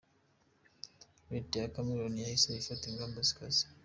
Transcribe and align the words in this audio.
Leta 1.31 1.55
ya 1.59 1.71
Cameroun 1.75 2.15
yahise 2.21 2.47
ifata 2.61 2.83
ingamba 2.89 3.19
zikaze. 3.27 3.63